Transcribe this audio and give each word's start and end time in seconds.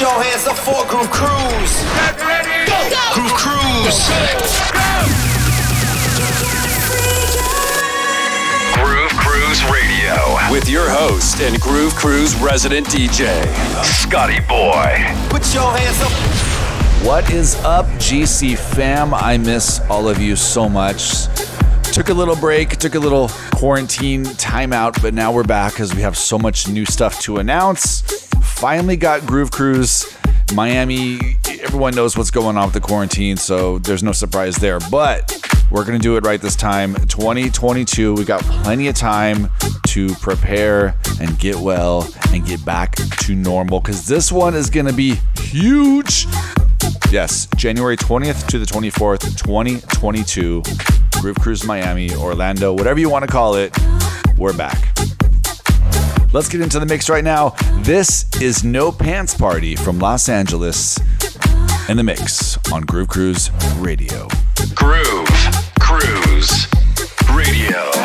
Put 0.00 0.08
your 0.08 0.22
hands 0.22 0.46
up 0.46 0.56
for 0.56 0.86
Groove 0.88 1.10
Cruise. 1.10 1.84
Groove 3.12 3.34
Cruise. 3.34 4.08
Groove 8.72 9.10
Cruise 9.20 9.62
Radio 9.64 10.50
with 10.50 10.70
your 10.70 10.88
host 10.88 11.42
and 11.42 11.60
Groove 11.60 11.94
Cruise 11.96 12.34
resident 12.36 12.86
DJ, 12.86 13.44
Scotty 13.84 14.40
Boy. 14.48 15.04
Put 15.28 15.52
your 15.52 15.70
hands 15.70 16.00
up. 16.00 17.06
What 17.06 17.30
is 17.30 17.56
up, 17.56 17.84
GC 17.98 18.56
fam? 18.56 19.12
I 19.12 19.36
miss 19.36 19.80
all 19.90 20.08
of 20.08 20.18
you 20.18 20.34
so 20.34 20.66
much. 20.66 21.26
Took 21.92 22.08
a 22.08 22.14
little 22.14 22.36
break, 22.36 22.78
took 22.78 22.94
a 22.94 22.98
little 22.98 23.28
quarantine 23.54 24.24
timeout, 24.24 25.02
but 25.02 25.12
now 25.12 25.30
we're 25.30 25.44
back 25.44 25.74
because 25.74 25.94
we 25.94 26.00
have 26.00 26.16
so 26.16 26.38
much 26.38 26.68
new 26.68 26.86
stuff 26.86 27.20
to 27.20 27.36
announce. 27.36 28.19
Finally 28.60 28.94
got 28.94 29.24
Groove 29.24 29.50
Cruise 29.50 30.14
Miami. 30.54 31.18
Everyone 31.62 31.94
knows 31.94 32.18
what's 32.18 32.30
going 32.30 32.58
on 32.58 32.66
with 32.66 32.74
the 32.74 32.80
quarantine, 32.80 33.38
so 33.38 33.78
there's 33.78 34.02
no 34.02 34.12
surprise 34.12 34.56
there. 34.56 34.78
But 34.90 35.34
we're 35.70 35.86
going 35.86 35.98
to 35.98 36.02
do 36.02 36.18
it 36.18 36.26
right 36.26 36.38
this 36.38 36.56
time. 36.56 36.94
2022, 36.94 38.12
we 38.12 38.24
got 38.26 38.42
plenty 38.42 38.88
of 38.88 38.94
time 38.94 39.48
to 39.86 40.14
prepare 40.16 40.94
and 41.22 41.38
get 41.38 41.56
well 41.56 42.06
and 42.34 42.44
get 42.44 42.62
back 42.62 42.96
to 42.96 43.34
normal 43.34 43.80
because 43.80 44.06
this 44.06 44.30
one 44.30 44.54
is 44.54 44.68
going 44.68 44.84
to 44.84 44.92
be 44.92 45.14
huge. 45.38 46.26
Yes, 47.10 47.48
January 47.56 47.96
20th 47.96 48.46
to 48.48 48.58
the 48.58 48.66
24th, 48.66 49.38
2022. 49.38 50.62
Groove 51.18 51.36
Cruise 51.36 51.64
Miami, 51.64 52.14
Orlando, 52.14 52.74
whatever 52.74 53.00
you 53.00 53.08
want 53.08 53.24
to 53.24 53.32
call 53.32 53.54
it, 53.54 53.74
we're 54.36 54.54
back. 54.54 54.99
Let's 56.32 56.48
get 56.48 56.60
into 56.60 56.78
the 56.78 56.86
mix 56.86 57.10
right 57.10 57.24
now. 57.24 57.56
This 57.78 58.24
is 58.40 58.62
No 58.62 58.92
Pants 58.92 59.34
Party 59.34 59.74
from 59.74 59.98
Los 59.98 60.28
Angeles 60.28 60.96
in 61.88 61.96
the 61.96 62.04
mix 62.04 62.56
on 62.72 62.82
Groove 62.82 63.08
Cruise 63.08 63.50
Radio. 63.78 64.28
Groove 64.76 65.28
Cruise 65.80 66.68
Radio. 67.34 67.99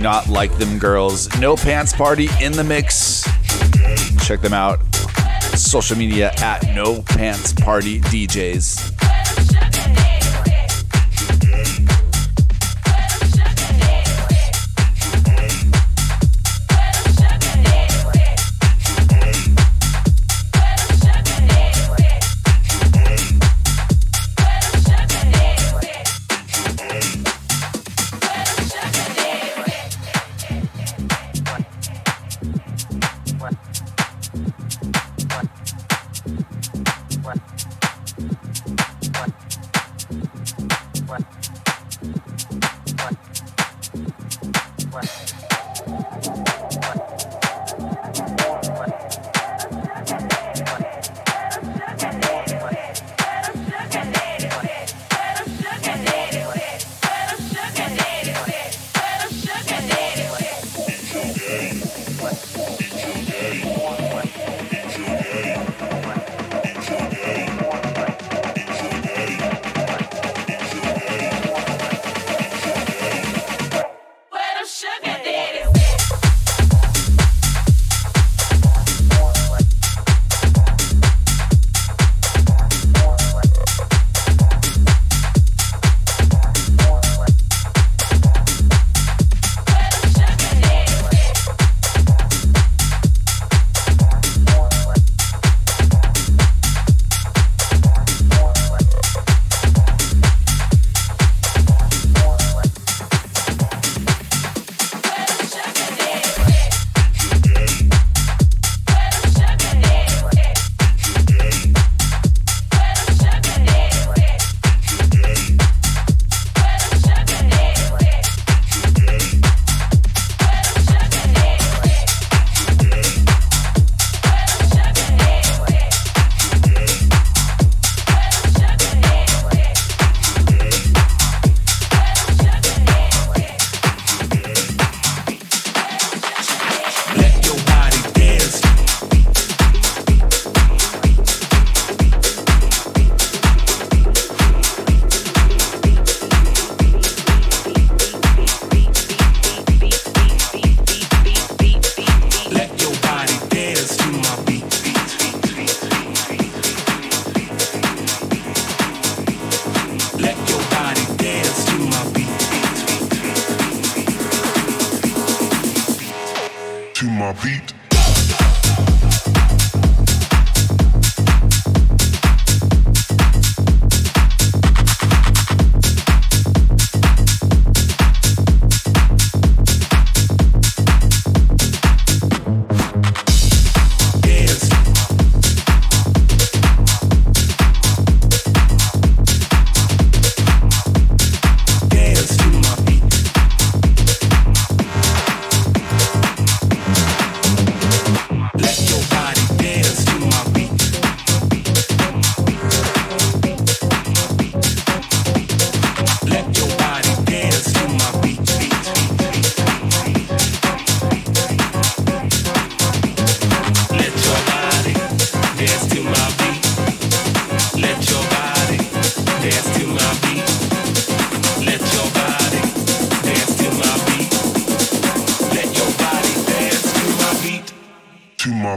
Not 0.00 0.28
like 0.28 0.56
them 0.58 0.78
girls? 0.78 1.28
No 1.38 1.56
Pants 1.56 1.92
Party 1.92 2.28
in 2.40 2.52
the 2.52 2.64
mix. 2.64 3.24
Check 4.26 4.40
them 4.40 4.52
out. 4.52 4.80
Social 5.54 5.96
media 5.96 6.32
at 6.38 6.64
No 6.74 7.02
Pants 7.02 7.52
Party 7.52 8.00
DJs. 8.00 9.09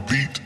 beat. 0.10 0.43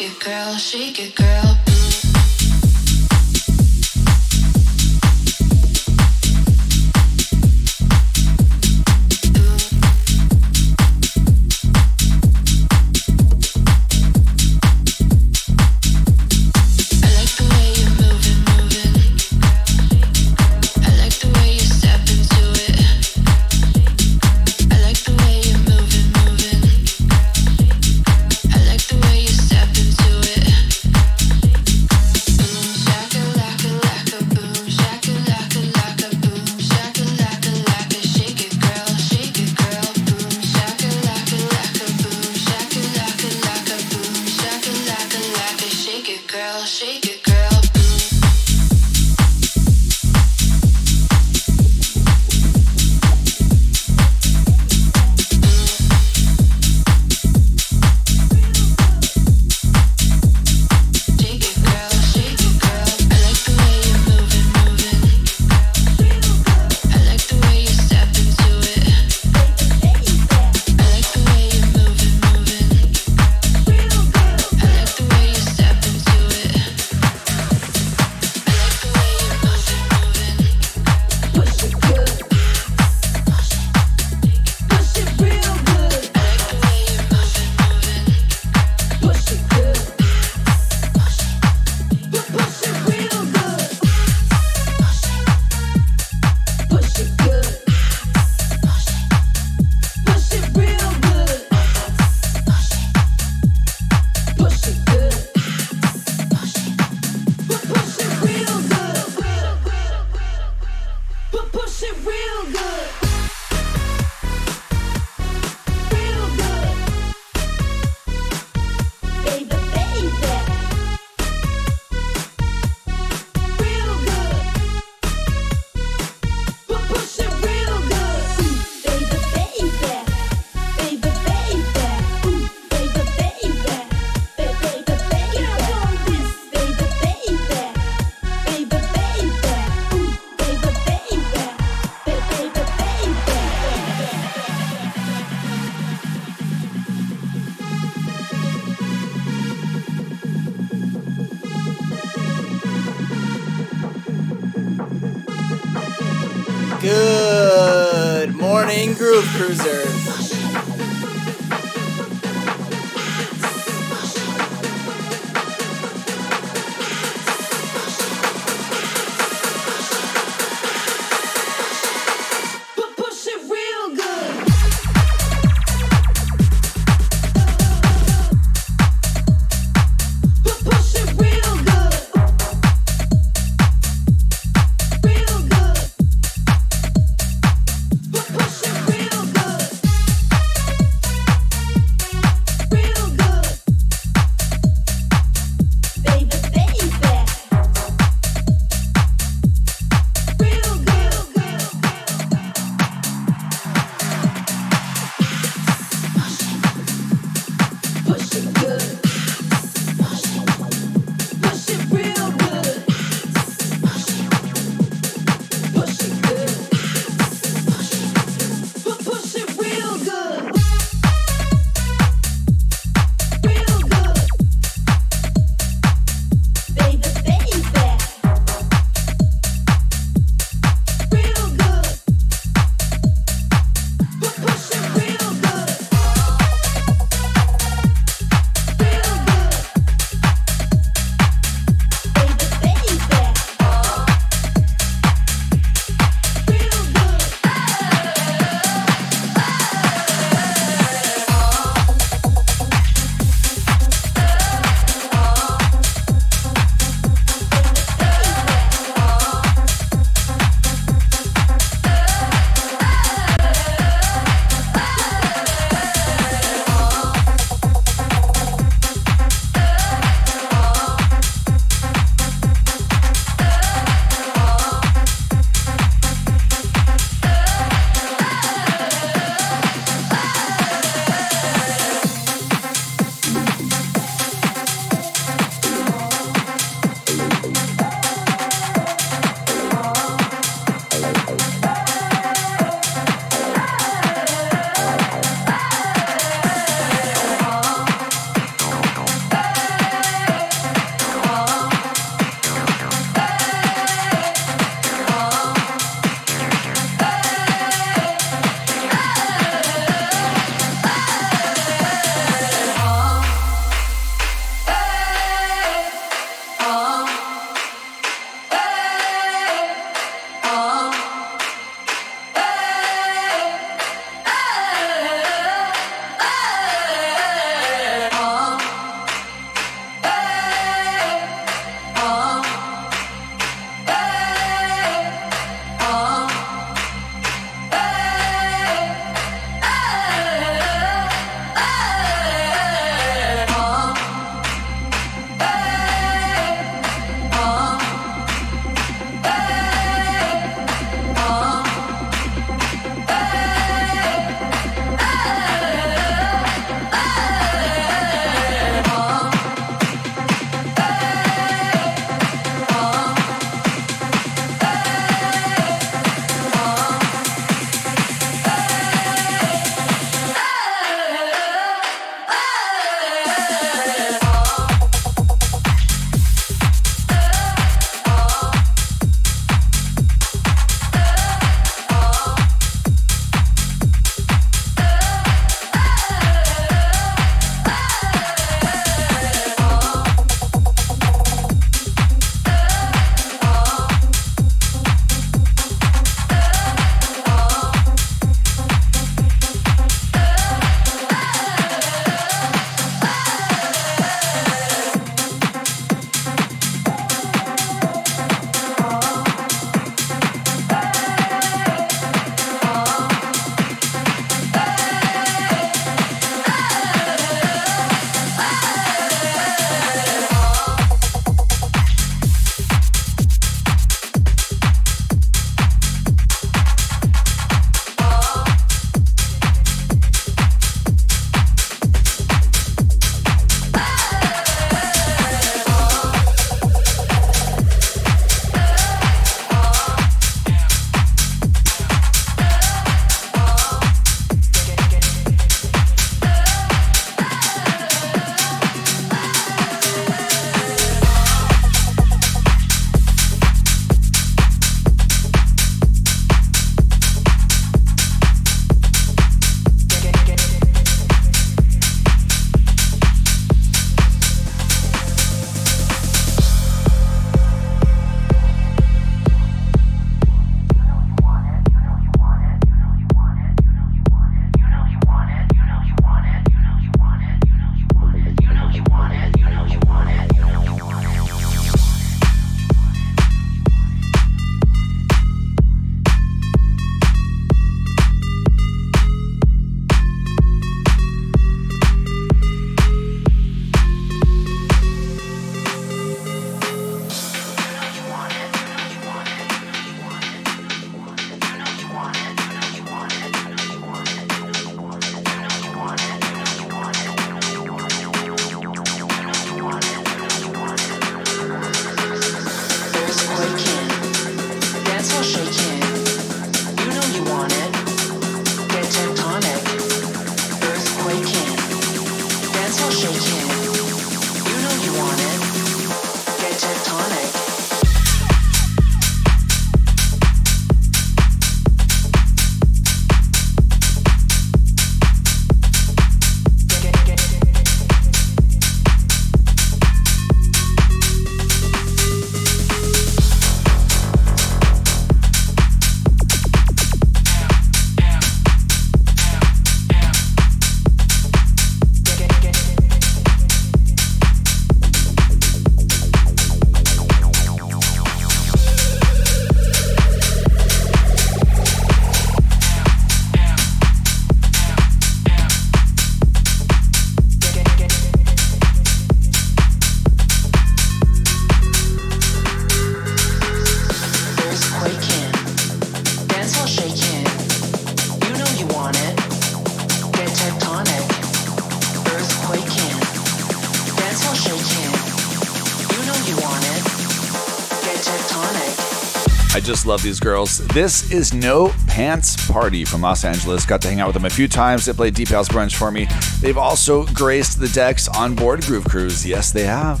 Love 589.94 590.02
these 590.02 590.18
girls. 590.18 590.58
This 590.68 591.12
is 591.12 591.32
No 591.32 591.72
Pants 591.86 592.50
Party 592.50 592.84
from 592.84 593.00
Los 593.00 593.24
Angeles. 593.24 593.64
Got 593.64 593.80
to 593.82 593.88
hang 593.88 594.00
out 594.00 594.08
with 594.08 594.14
them 594.14 594.24
a 594.24 594.30
few 594.30 594.48
times. 594.48 594.86
They 594.86 594.92
played 594.92 595.14
Deep 595.14 595.28
House 595.28 595.48
Brunch 595.48 595.76
for 595.76 595.92
me. 595.92 596.08
They've 596.40 596.58
also 596.58 597.04
graced 597.06 597.60
the 597.60 597.68
decks 597.68 598.08
on 598.08 598.34
board 598.34 598.62
Groove 598.62 598.86
Cruise. 598.86 599.24
Yes, 599.24 599.52
they 599.52 599.62
have. 599.62 600.00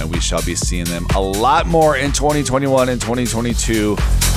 And 0.00 0.10
we 0.10 0.18
shall 0.18 0.42
be 0.42 0.56
seeing 0.56 0.86
them 0.86 1.06
a 1.14 1.20
lot 1.20 1.68
more 1.68 1.96
in 1.96 2.10
2021 2.10 2.88
and 2.88 3.00
2022. 3.00 3.96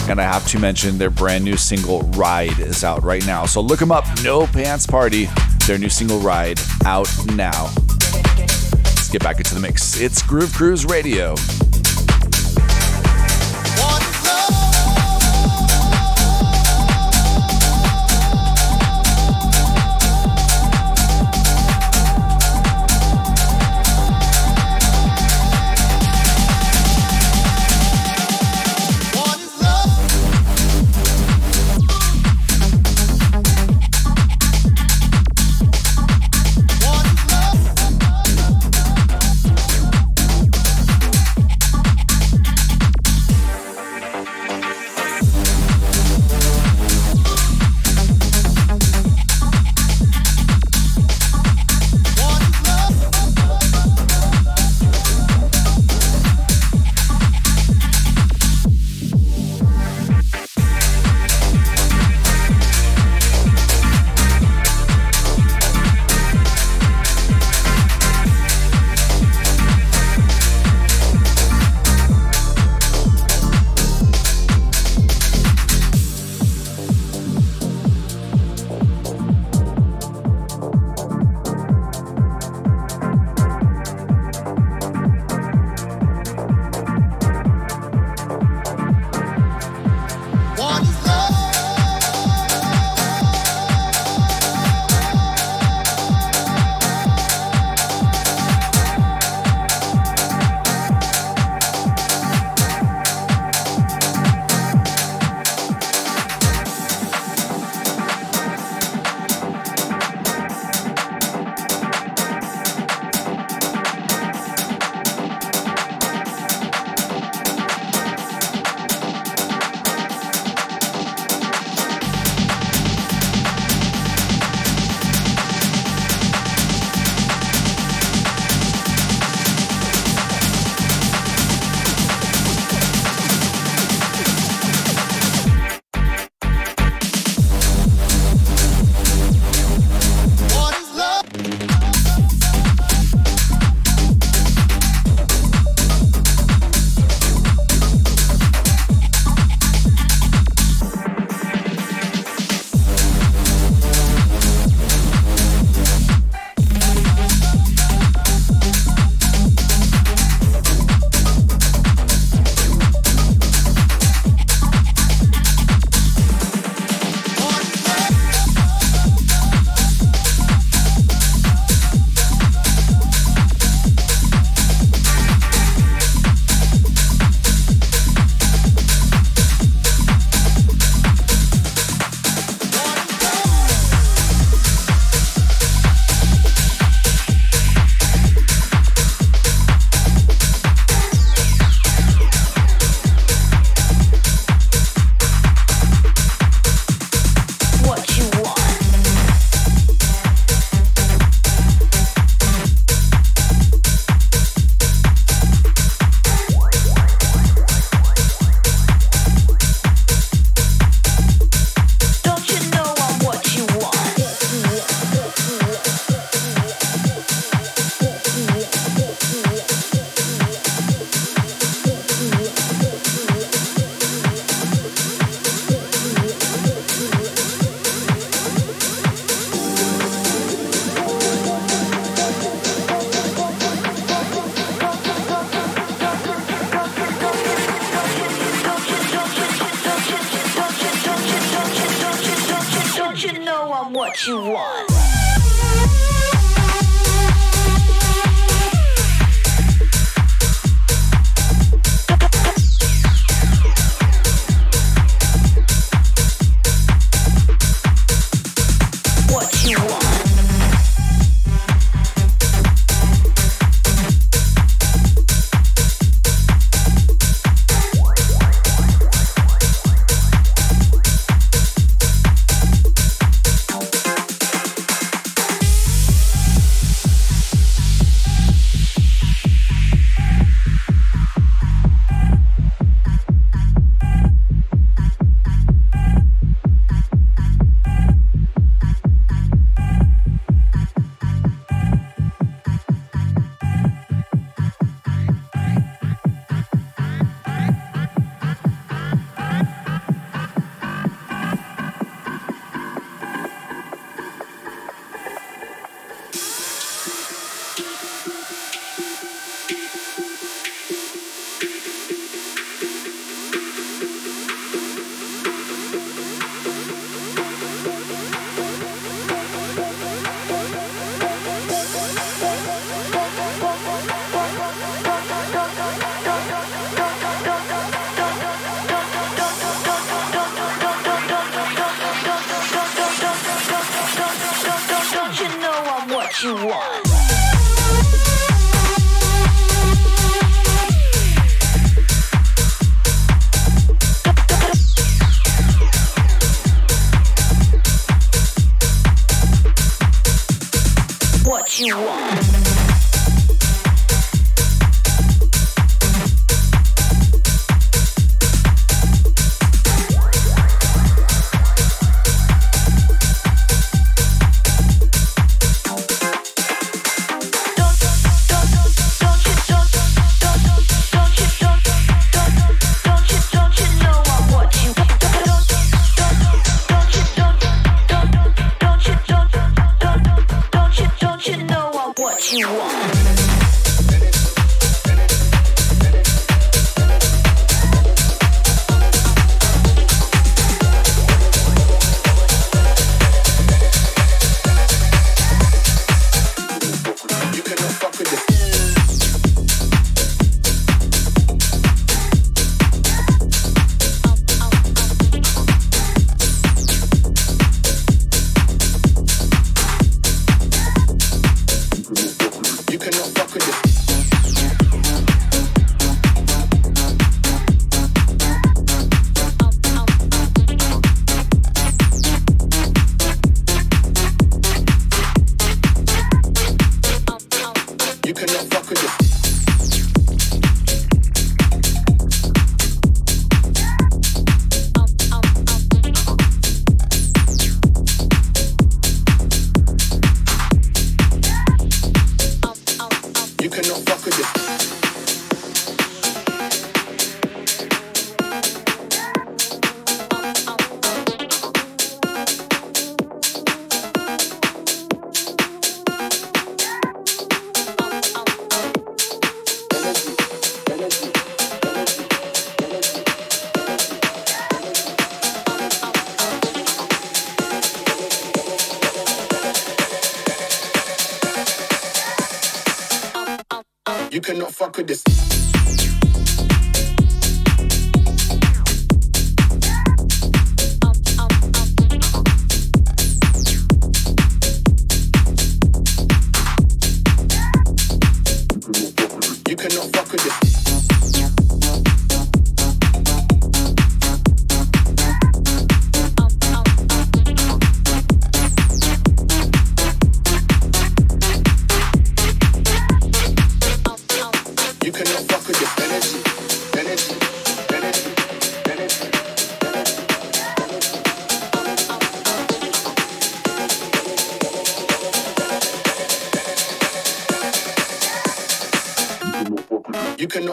And 0.10 0.22
I 0.22 0.26
have 0.26 0.48
to 0.50 0.60
mention 0.60 1.00
their 1.00 1.10
brand 1.10 1.44
new 1.44 1.58
single 1.58 2.02
Ride 2.12 2.60
is 2.60 2.84
out 2.84 3.04
right 3.04 3.26
now. 3.26 3.48
So 3.48 3.62
look 3.62 3.80
them 3.80 3.92
up. 3.92 4.06
No 4.24 4.46
Pants 4.46 4.86
Party. 4.86 5.28
Their 5.66 5.80
new 5.80 5.90
single 5.90 6.20
Ride 6.20 6.60
out 6.86 7.10
now. 7.34 7.74
Let's 8.14 9.10
get 9.10 9.24
back 9.24 9.40
into 9.40 9.56
the 9.56 9.60
mix. 9.60 10.00
It's 10.00 10.22
Groove 10.22 10.54
Cruise 10.54 10.86
Radio. 10.86 11.34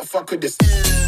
Cannot 0.02 0.08
fuck 0.10 0.30
with 0.32 0.40
this. 0.40 1.01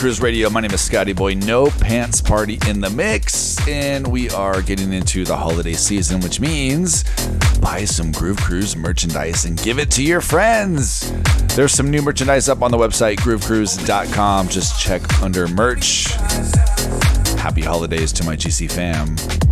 Cruise 0.00 0.22
Radio. 0.22 0.48
My 0.48 0.62
name 0.62 0.70
is 0.70 0.80
Scotty 0.80 1.12
Boy. 1.12 1.34
No 1.34 1.66
pants 1.66 2.22
party 2.22 2.58
in 2.66 2.80
the 2.80 2.88
mix, 2.88 3.58
and 3.68 4.06
we 4.06 4.30
are 4.30 4.62
getting 4.62 4.94
into 4.94 5.26
the 5.26 5.36
holiday 5.36 5.74
season, 5.74 6.22
which 6.22 6.40
means 6.40 7.04
buy 7.60 7.84
some 7.84 8.10
Groove 8.10 8.38
Cruise 8.38 8.74
merchandise 8.76 9.44
and 9.44 9.62
give 9.62 9.78
it 9.78 9.90
to 9.90 10.02
your 10.02 10.22
friends. 10.22 11.12
There's 11.54 11.72
some 11.72 11.90
new 11.90 12.00
merchandise 12.00 12.48
up 12.48 12.62
on 12.62 12.70
the 12.70 12.78
website 12.78 13.16
groovecruise.com. 13.16 14.48
Just 14.48 14.80
check 14.80 15.20
under 15.20 15.46
merch. 15.48 16.06
Happy 17.38 17.60
holidays 17.60 18.10
to 18.14 18.24
my 18.24 18.36
GC 18.36 18.72
fam. 18.72 19.49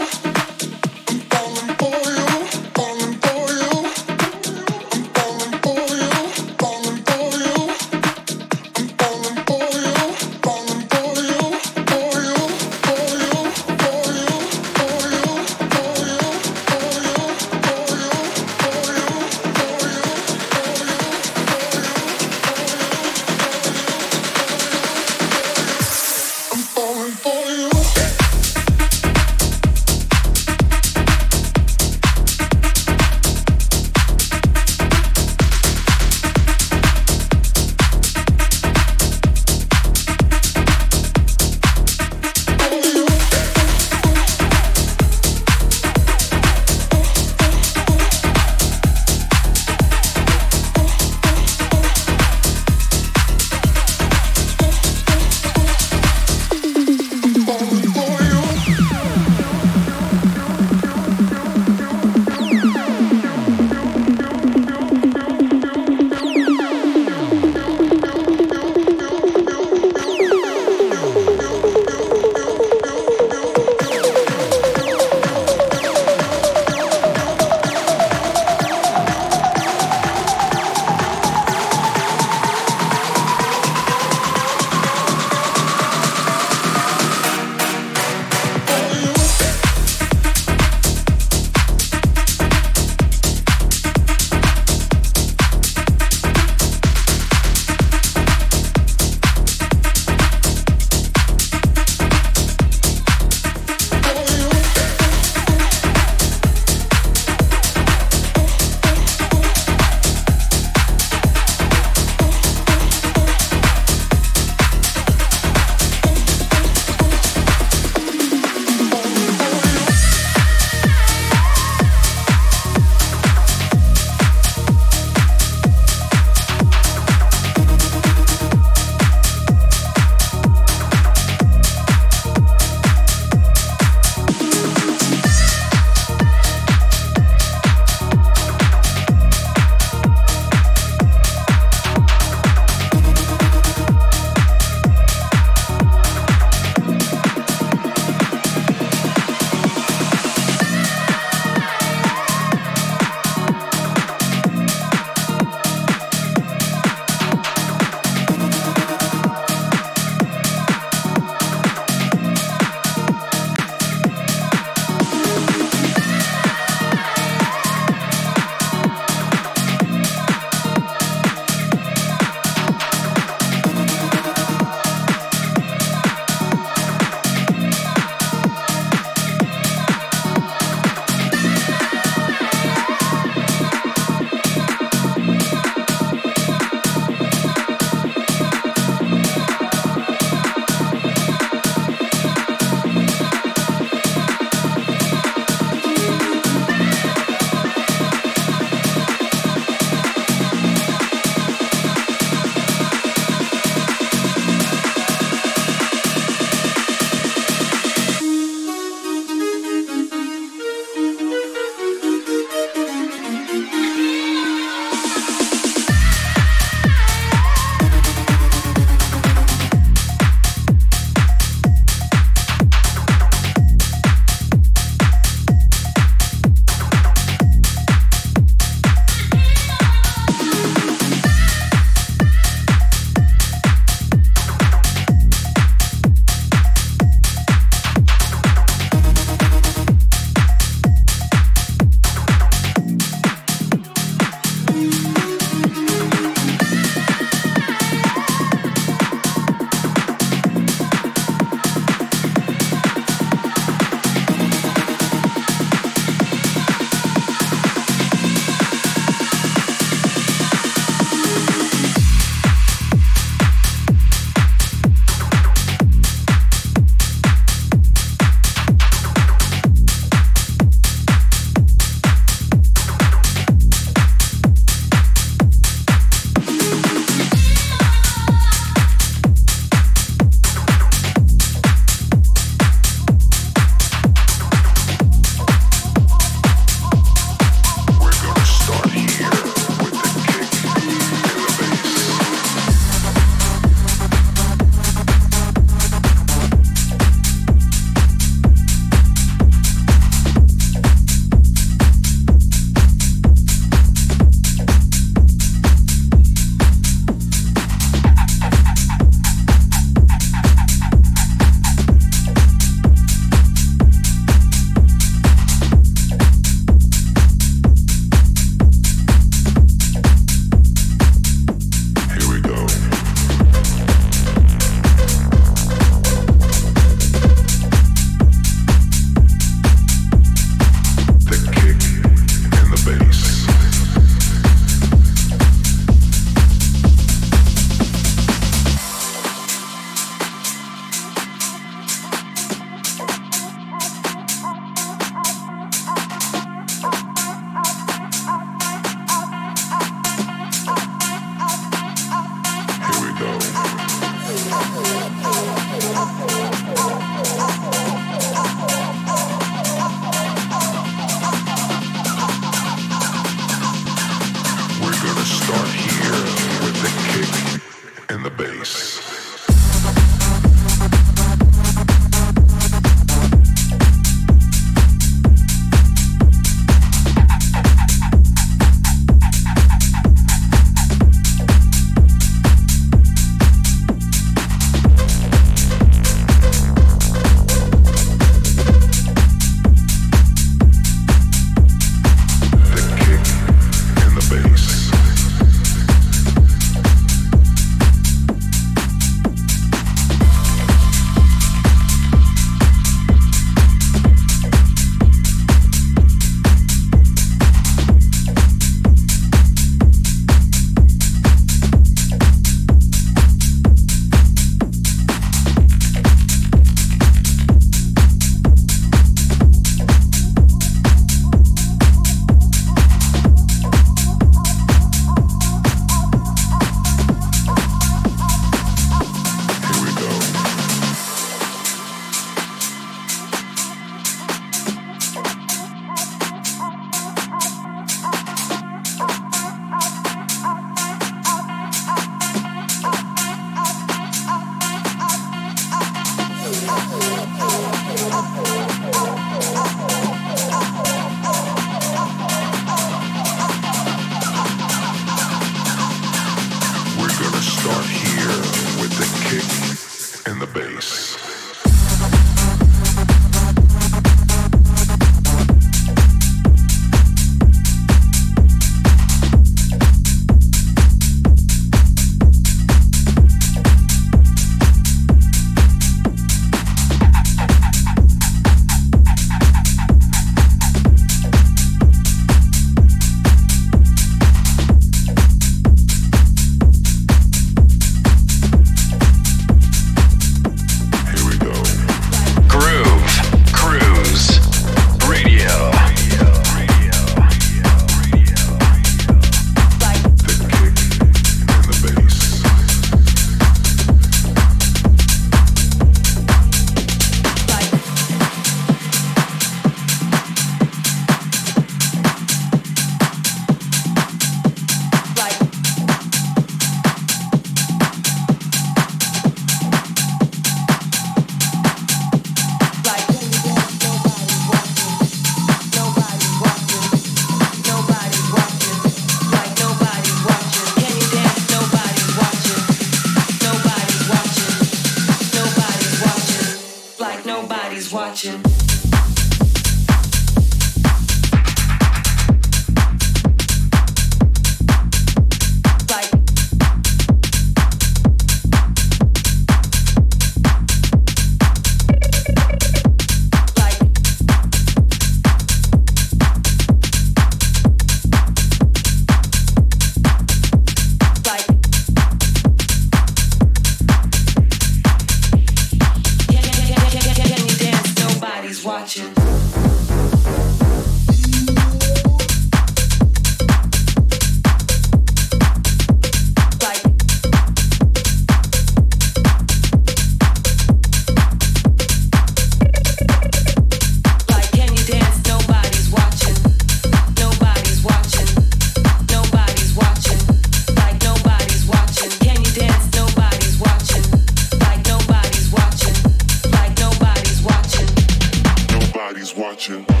Watching. 599.61 600.00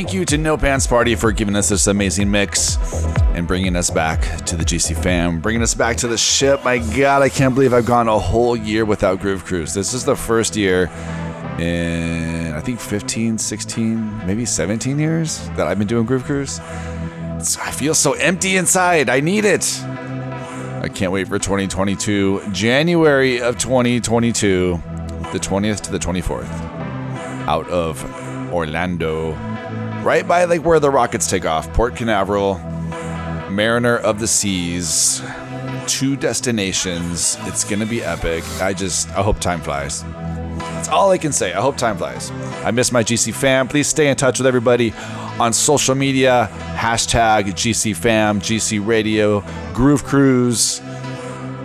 Thank 0.00 0.14
you 0.14 0.24
to 0.24 0.38
No 0.38 0.56
Pants 0.56 0.86
Party 0.86 1.14
for 1.14 1.30
giving 1.30 1.54
us 1.54 1.68
this 1.68 1.86
amazing 1.86 2.30
mix 2.30 2.78
and 3.34 3.46
bringing 3.46 3.76
us 3.76 3.90
back 3.90 4.22
to 4.46 4.56
the 4.56 4.64
GC 4.64 4.96
fam, 5.02 5.40
bringing 5.40 5.60
us 5.60 5.74
back 5.74 5.98
to 5.98 6.08
the 6.08 6.16
ship. 6.16 6.64
My 6.64 6.78
God, 6.78 7.20
I 7.20 7.28
can't 7.28 7.54
believe 7.54 7.74
I've 7.74 7.84
gone 7.84 8.08
a 8.08 8.18
whole 8.18 8.56
year 8.56 8.86
without 8.86 9.20
Groove 9.20 9.44
Cruise. 9.44 9.74
This 9.74 9.92
is 9.92 10.06
the 10.06 10.16
first 10.16 10.56
year 10.56 10.84
in, 11.58 12.54
I 12.54 12.60
think, 12.62 12.80
15, 12.80 13.36
16, 13.36 14.26
maybe 14.26 14.46
17 14.46 14.98
years 14.98 15.46
that 15.50 15.66
I've 15.66 15.76
been 15.76 15.86
doing 15.86 16.06
Groove 16.06 16.24
Cruise. 16.24 16.60
It's, 17.36 17.58
I 17.58 17.70
feel 17.70 17.92
so 17.92 18.14
empty 18.14 18.56
inside. 18.56 19.10
I 19.10 19.20
need 19.20 19.44
it. 19.44 19.82
I 19.84 20.88
can't 20.88 21.12
wait 21.12 21.28
for 21.28 21.38
2022, 21.38 22.52
January 22.52 23.42
of 23.42 23.58
2022, 23.58 24.80
the 25.30 25.38
20th 25.38 25.82
to 25.82 25.92
the 25.92 25.98
24th, 25.98 26.48
out 27.46 27.68
of 27.68 28.02
Orlando, 28.50 29.36
right 30.02 30.26
by 30.26 30.44
like 30.44 30.64
where 30.64 30.80
the 30.80 30.90
rockets 30.90 31.26
take 31.26 31.44
off, 31.44 31.72
Port 31.72 31.96
Canaveral, 31.96 32.54
Mariner 33.50 33.96
of 33.98 34.18
the 34.18 34.26
Seas, 34.26 35.22
two 35.86 36.16
destinations. 36.16 37.36
It's 37.40 37.64
gonna 37.64 37.86
be 37.86 38.02
epic. 38.02 38.44
I 38.60 38.72
just, 38.72 39.08
I 39.10 39.22
hope 39.22 39.40
time 39.40 39.60
flies. 39.60 40.02
That's 40.58 40.88
all 40.88 41.10
I 41.10 41.18
can 41.18 41.32
say. 41.32 41.52
I 41.52 41.60
hope 41.60 41.76
time 41.76 41.98
flies. 41.98 42.30
I 42.64 42.70
miss 42.70 42.92
my 42.92 43.02
GC 43.02 43.34
fam. 43.34 43.68
Please 43.68 43.86
stay 43.86 44.08
in 44.08 44.16
touch 44.16 44.38
with 44.38 44.46
everybody 44.46 44.92
on 45.38 45.52
social 45.52 45.94
media. 45.94 46.48
Hashtag 46.74 47.52
GC 47.52 47.94
fam, 47.94 48.40
GC 48.40 48.84
radio, 48.84 49.44
Groove 49.74 50.04
Cruise. 50.04 50.80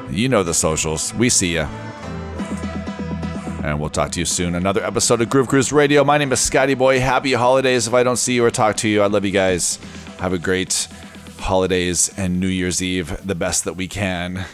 You 0.10 0.30
know 0.30 0.44
the 0.44 0.53
socials. 0.53 1.14
We 1.14 1.30
see 1.30 1.56
ya. 1.56 1.68
And 3.76 3.82
we'll 3.82 3.90
talk 3.90 4.12
to 4.12 4.20
you 4.22 4.26
soon. 4.26 4.56
Another 4.56 4.82
episode 4.86 5.20
of 5.20 5.30
Groove 5.30 5.50
Cruise 5.50 5.74
Radio. 5.74 6.06
My 6.06 6.18
name 6.18 6.32
is 6.32 6.40
Scotty 6.40 6.76
Boy. 6.76 7.02
Happy 7.02 7.34
holidays 7.34 7.88
if 7.88 7.94
I 7.94 8.04
don't 8.04 8.16
see 8.16 8.34
you 8.34 8.46
or 8.46 8.50
talk 8.50 8.78
to 8.78 8.88
you. 8.88 9.02
I 9.02 9.08
love 9.08 9.26
you 9.26 9.32
guys. 9.32 9.80
Have 10.20 10.32
a 10.32 10.38
great 10.38 10.88
holidays 11.40 12.10
and 12.18 12.40
New 12.40 12.48
Year's 12.48 12.82
Eve, 12.82 13.20
the 13.28 13.36
best 13.36 13.66
that 13.66 13.74
we 13.74 13.90
can. 13.90 14.46